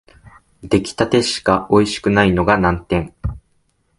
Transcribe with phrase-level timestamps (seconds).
[0.63, 3.13] 出来立てしかおいしくないのが難点